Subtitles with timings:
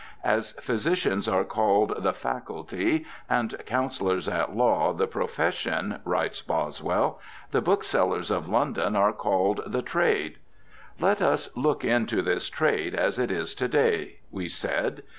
[0.23, 7.19] "As physicians are called 'The Faculty' and counsellors at law 'The Profession,'" writes Boswell,
[7.51, 10.39] "the booksellers of London are called 'The Trade.'"
[10.99, 15.03] Let us look into this Trade as it is to day, we said.